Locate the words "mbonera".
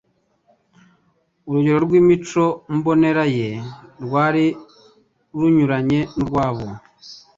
2.75-3.23